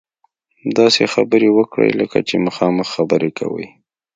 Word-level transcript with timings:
داسې 0.77 1.03
خبرې 1.13 1.49
وکړئ 1.57 1.89
لکه 2.01 2.17
چې 2.27 2.35
مخامخ 2.47 2.87
خبرې 2.95 3.29
کوئ. 3.39 3.67